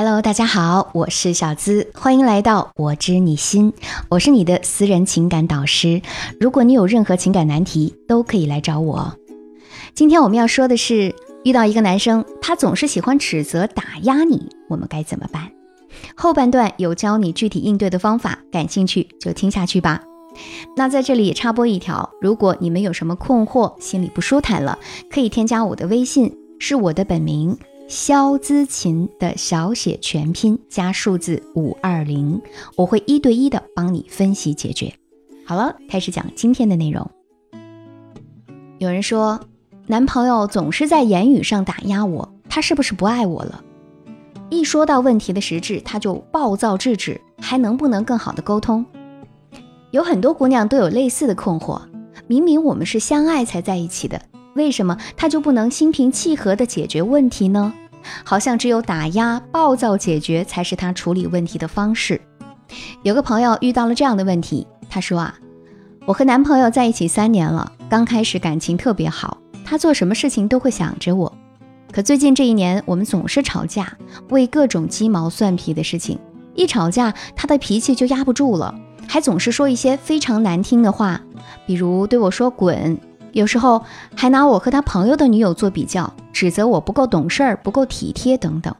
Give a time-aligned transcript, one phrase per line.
[0.00, 3.72] Hello，大家好，我是小资，欢迎来到我知你心，
[4.08, 6.02] 我是你的私人情感导师。
[6.38, 9.12] 如果你有任何情感难题，都可以来找我。
[9.96, 15.50] 今天我们要说的是，遇到一个男生，他总是喜欢指责、打压你，我们该怎么办？
[16.14, 20.04] 后半段有教你具体应对的方法，感兴趣就听下去吧。
[20.76, 24.78] 那在这里也插播一条，如果你们有什么困惑，心里不舒坦了，
[25.10, 27.58] 可以添加我的微信，是我的本名。
[27.88, 32.38] 肖姿琴的小写全拼加数字五二零，
[32.76, 34.92] 我会一对一的帮你分析解决。
[35.46, 37.10] 好了，开始讲今天的内容。
[38.76, 39.40] 有人说，
[39.86, 43.64] 男朋友总是在言语上打压我，他是不是不爱我了？
[44.50, 48.84] 一说到问题的实质，他就暴躁制止，还能不能更好的沟通？
[49.92, 51.80] 有很多姑娘都有类似的困惑，
[52.26, 54.20] 明明我们是相爱才在一起的。
[54.58, 57.72] 为什么他就不能心平气和地解决问题呢？
[58.24, 62.20] 好像只有打压、暴躁解决才是他处理问题的方式。
[63.02, 65.34] 有个朋友遇到了这样的问题，他说啊，
[66.06, 71.32] 我和男朋友在一起三年了，刚开始感情特别好，他做什么事情都会想着我。
[71.92, 73.96] 可最近这一年，我们总是吵架，
[74.30, 76.18] 为各种鸡毛蒜皮的事情。
[76.54, 78.74] 一吵架，他的脾气就压不住了，
[79.06, 81.20] 还总是说一些非常难听的话，
[81.66, 82.98] 比如对我说滚。
[83.32, 83.84] 有时候
[84.14, 88.74] 还拿我和他朋友的女友做比较，指责我不够懂事儿、不够体贴等等。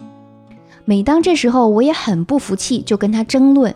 [0.85, 3.75] 每当这时候，我也很不服气，就跟他争论：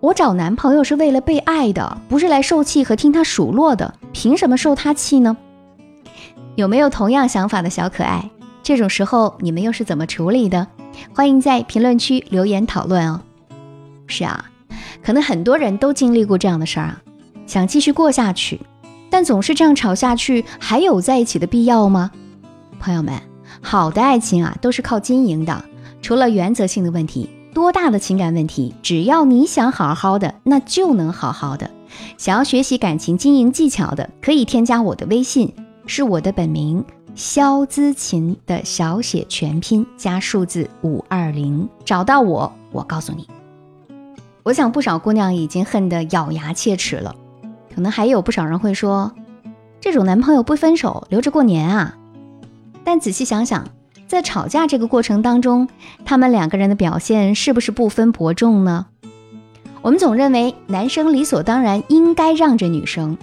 [0.00, 5.36] 我找男朋友是为了被爱的，不是来受气和听他数落的，凭什么受他气呢？
[6.56, 8.28] 有没有同样想法的小可爱？
[8.62, 10.66] 这种时候你们又是怎么处理的？
[11.14, 13.20] 欢迎在评论区留言讨论哦。
[14.06, 14.44] 是啊，
[15.02, 17.00] 可能很多人都经历过这样的事儿啊，
[17.46, 18.60] 想继续过下去。
[19.10, 22.10] 但总是这样吵下去，还有在一起的必要吗？
[22.78, 23.20] 朋友们，
[23.60, 25.64] 好的爱情啊，都是靠经营的。
[26.00, 31.68] 除了原则性的问题，多大的情感问题，只要你想好好的，那就能好好的。
[32.16, 35.52] 想要学习感情经营技巧的，可以添加我的微信，
[35.86, 36.82] 是我的本名
[37.14, 43.26] 肖姿琴的小写全拼加数字五二零，找到我，我告诉你。
[44.42, 47.14] 我想不少姑娘已经恨得咬牙切齿了。
[47.74, 49.12] 可能还有不少人会说，
[49.80, 51.96] 这种男朋友不分手留着过年啊？
[52.84, 53.66] 但仔细想想，
[54.06, 55.68] 在吵架这个过程当中，
[56.04, 58.86] 他们两个人的表现是不是不分伯仲呢？
[59.82, 63.16] 我们总认为男生理所当然应该让着女生，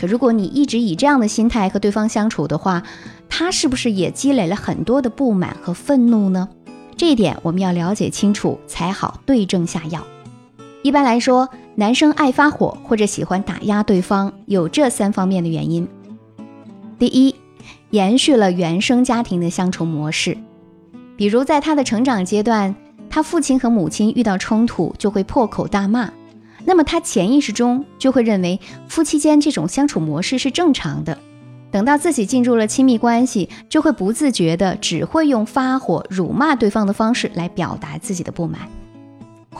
[0.00, 2.82] 可如果你一直以这样的心态和对方相处的话，
[3.28, 6.48] 他是不是也积累了很多的不满和愤怒呢？
[6.96, 10.04] 这一点我们要了解清楚才好，对症下药。
[10.82, 15.88] 一般来说，男生爱发火或者喜欢打压对方，有这三方面的原因。
[16.98, 17.34] 第一，
[17.90, 20.36] 延续了原生家庭的相处模式，
[21.16, 22.74] 比如在他的成长阶段，
[23.08, 26.12] 他父亲和母亲遇到冲突就会破口大骂，
[26.64, 31.16] 那么他潜意识中就会认为夫妻间这种相处模式是正常的。
[31.70, 38.68] 等到自己进入了亲密关系，就会不自觉的只会用发火、辱骂对方的方式来表达自己的不满。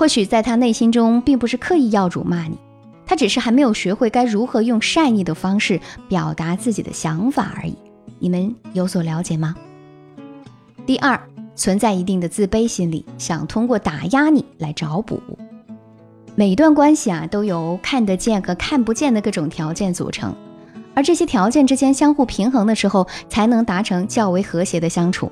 [0.01, 2.57] 或许在他内心中，并不是刻意要辱骂你，
[3.05, 5.79] 他只是还没有学会该如何用善意的方式
[6.09, 7.77] 表达自己的想法而已。
[8.19, 9.55] 你们有所了解吗？
[10.87, 11.21] 第二，
[11.55, 15.21] 存在一定的自卑心理，想通过打压你来找补。
[16.35, 20.35] 每一段关系啊，都由看得见和看不见的各种条件组成，
[20.95, 25.31] 而这些条件之间相互平衡的时候，才能达成较为和谐的相处。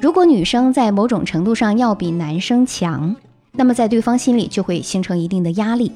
[0.00, 3.16] 如果女生在某种程度上要比男生强，
[3.56, 5.92] 那么在对方心里就会形成一定的压力。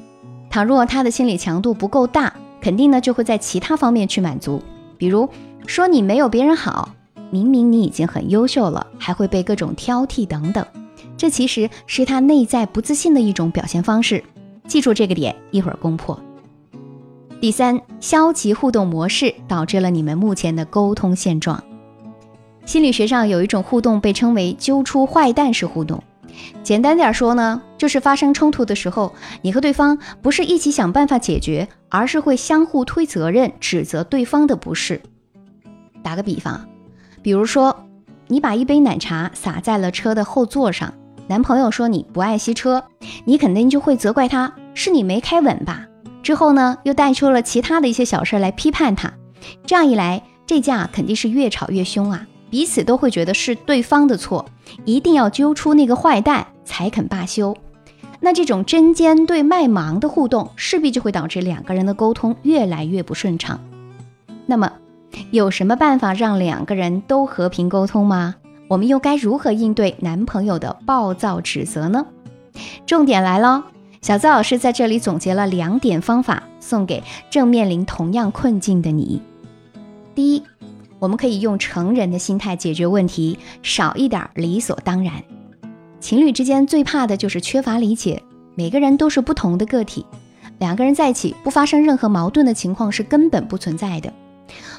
[0.49, 4.61] 倘若他的心理强度不够大，肯定呢就会在其他方面去满足，
[4.97, 5.29] 比如
[5.67, 6.89] 说你没有别人好，
[7.29, 10.65] 明明你已经很优秀了，还会被各种挑剔等等。
[11.17, 14.23] 这其实是他内在不自信的一种表现方式。
[14.67, 16.17] 记住这个点，一会儿攻破。
[17.41, 21.63] 第三，消极互动模式导致了你们目前的沟通现状。
[22.65, 26.03] 心理学上有一种互动被称为揪出坏蛋式互动。
[26.63, 35.01] 简单点说呢，就是发生冲突的时候，你和对方不是一起想办法解决，而是会相互推责任，指责对方的不是。
[36.03, 36.67] 打个比方，
[37.21, 37.85] 比如说
[38.27, 40.93] 你把一杯奶茶洒在了车的后座上，
[41.27, 42.83] 男朋友说你不爱惜车，
[43.25, 45.85] 你肯定就会责怪他是你没开稳吧。
[46.21, 49.13] 之后呢，又带出了其他的一些小事来批判他，
[49.65, 52.25] 这样一来，这架肯定是越吵越凶啊。
[52.49, 54.45] 彼此都会觉得是对方的错，
[54.85, 57.55] 一定要揪出那个坏蛋才肯罢休。
[58.19, 63.59] 那这种针尖对麦芒的互动，势必就会导致两个人的沟通越来越不顺畅。
[64.45, 64.73] 那么，
[65.31, 68.35] 有什么办法让两个人都和平沟通吗？
[68.67, 72.05] 我们又该如何应对男朋友的暴躁指责呢？
[72.85, 73.63] 重点来了，
[74.01, 79.21] 小资老师在这里总结了两点方法，送给正面临同样困境的你。
[80.13, 80.43] 第一，
[80.99, 85.13] 我们可以用成人的心态解决问题，少一点理所当然。
[85.99, 88.21] 情侣之间最怕的就是缺乏理解，
[88.55, 90.05] 每个人都是不同的个体，
[90.59, 94.13] 两个人在一起不发生任何矛盾的情况是根本不存在的。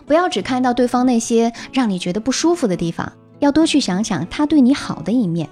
[0.07, 5.49] 不要只看到对方那些让你觉得不舒服的地方，要多去想想他对你好的一面。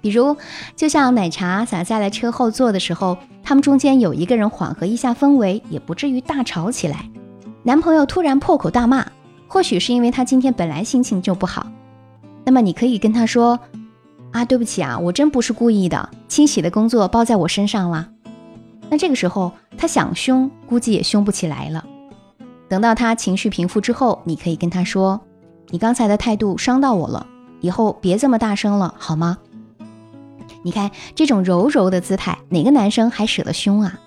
[0.00, 0.36] 比如，
[0.76, 7.10] 就像奶茶洒在了车后座的时候，他们中间有一个人缓和一下氛围，也不至于大吵起来。
[7.62, 9.06] 男朋友突然破口大骂，
[9.52, 11.66] 或许是因为他今天本来心情就不好。
[12.44, 13.58] 那么你可以跟他说
[14.30, 18.08] ：“啊，对不起啊，我真不是故意的，清洗的工作包在我身上了。”
[18.88, 21.84] 那这个时候他想凶，估计也凶不起来了。
[22.68, 25.20] 等到他情绪平复之后，你可以跟他说
[25.70, 27.26] ：“你刚才的态度伤到我了，
[27.60, 29.36] 以后别这么大声了，好吗？”
[30.62, 33.98] 你看这种柔柔的姿态，哪个男生还舍得凶啊？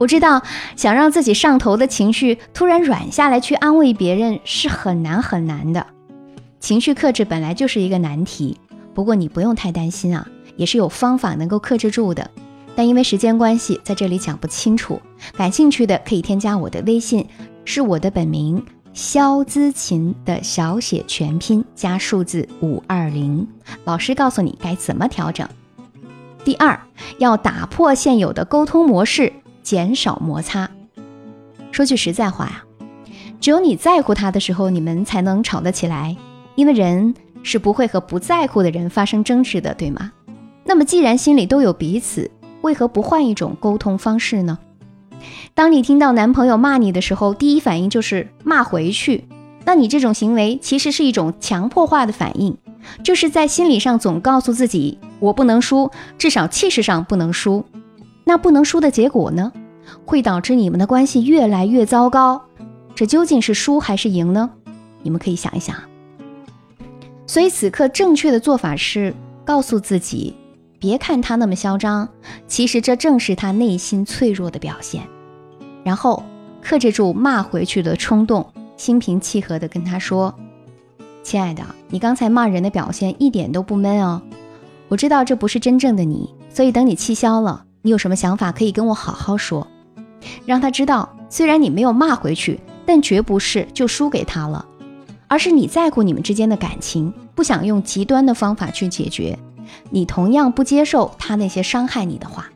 [0.00, 0.42] 我知道，
[0.76, 5.86] 想让自己上头的情绪突然软下来去安慰别人是很难很难的。
[6.58, 8.56] 情绪克制本来就是一个难题，
[8.94, 10.26] 不过你不用太担心啊，
[10.56, 12.30] 也是有方法能够克制住的。
[12.74, 14.98] 但因为时间关系，在这里讲不清楚。
[15.36, 17.28] 感兴趣的可以添加我的微信，
[17.66, 18.64] 是我的本名
[18.94, 23.46] 肖姿琴的小写全拼加数字五二零，
[23.84, 25.46] 老师告诉你该怎么调整。
[26.42, 26.80] 第二，
[27.18, 29.30] 要打破现有的沟通模式。
[29.70, 30.68] 减少摩擦。
[31.70, 32.64] 说句实在话呀，
[33.40, 36.16] 只有你在乎他的时候，你们才能吵得起来。
[36.56, 37.14] 因为人
[37.44, 40.10] 是不会和不在乎的人发生争执的，对吗？
[40.64, 42.32] 那么既然心里都有彼此，
[42.62, 44.58] 为何不换一种沟通方式呢？
[45.54, 49.28] 当你听到男朋友骂你的时候，第一反应就是骂回去。
[49.64, 52.58] 那你这种行为其实是一种强迫化的反应，
[53.04, 57.64] 就是在心理上总告诉自己，我不能输，至少气势上不能输。
[58.22, 59.50] 那不能输的结果呢，
[60.04, 62.40] 会导致你们的关系越来越糟糕。
[62.94, 64.50] 这究竟是输还是赢呢？
[65.02, 65.76] 你们可以想一想。
[67.26, 69.14] 所以此刻正确的做法是
[69.44, 70.34] 告诉自己，
[70.78, 72.08] 别看他那么嚣张，
[72.46, 75.02] 其实这正是他内心脆弱的表现。
[75.84, 76.22] 然后
[76.60, 80.34] 克制住骂回去的冲动，心平气和地跟他说
[81.22, 84.20] ：“亲爱的，你刚才骂人的表现一点都不闷哦。
[84.88, 89.66] 我知道这不是真正的你，所以等你气消了。”你有什么想法可以跟我好好说，
[90.44, 94.64] 让他知道，虽然你没有骂回去，但绝不是就输给他了，
[95.28, 99.38] 而是你在乎你们之间的感情，不想用极端的方法去解决。
[99.90, 102.46] 你同样不接受他那些伤害你的话。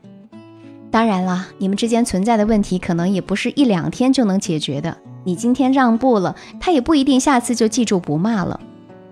[0.91, 4.97] 当然了，你们之间存在的问题可能也不是一两天就能解决的。
[5.23, 8.59] 你今天让步了，他也不一定下次就记住不骂了。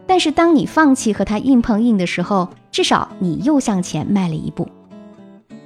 [0.05, 4.67] 但是当你放弃和他硬碰硬的时候，至少你又向前迈了一步。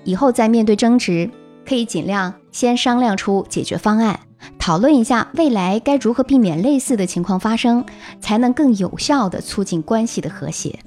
[0.04, 1.30] 以后再面对争执，
[1.68, 4.18] 可以尽量先商量出解决方案，
[4.58, 7.84] 讨论一下未来该如何避免类似的情况发生，
[8.22, 10.80] 才能更有效地促进关系的和谐。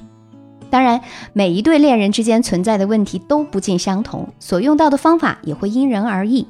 [0.70, 1.00] 当然，
[1.34, 6.46] 每一对恋人之间存在的问题都不尽相同，所用到的方法也会因人而异。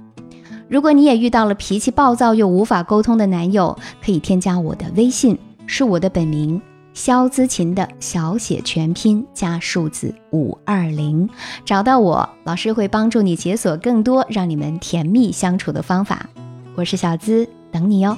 [0.68, 5.36] 如果你也遇到了脾气暴躁又无法沟通的男友，可以添加我的微信，
[5.66, 6.62] 是我的本名。
[6.92, 11.28] 肖姿琴的小写全拼加数字五二零，
[11.64, 16.28] 找到我，老师会帮助你解锁更多让你们甜蜜相处的方法。
[16.74, 18.16] 我是小姿，等你哟。